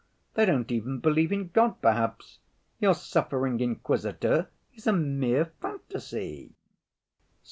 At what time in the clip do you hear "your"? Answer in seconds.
2.79-2.95